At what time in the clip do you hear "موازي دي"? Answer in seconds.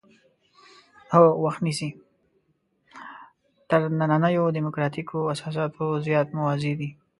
6.37-6.89